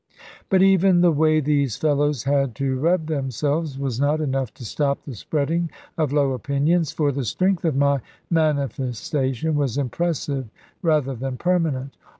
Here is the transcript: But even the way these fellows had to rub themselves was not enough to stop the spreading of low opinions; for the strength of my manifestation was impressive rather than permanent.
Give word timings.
But 0.49 0.63
even 0.63 1.01
the 1.01 1.11
way 1.11 1.39
these 1.39 1.75
fellows 1.77 2.23
had 2.23 2.55
to 2.55 2.75
rub 2.79 3.05
themselves 3.05 3.77
was 3.77 3.99
not 3.99 4.19
enough 4.19 4.51
to 4.55 4.65
stop 4.65 5.03
the 5.03 5.13
spreading 5.13 5.69
of 5.95 6.11
low 6.11 6.31
opinions; 6.33 6.91
for 6.91 7.11
the 7.11 7.23
strength 7.23 7.65
of 7.65 7.75
my 7.75 7.99
manifestation 8.27 9.53
was 9.53 9.77
impressive 9.77 10.49
rather 10.81 11.13
than 11.13 11.37
permanent. 11.37 11.91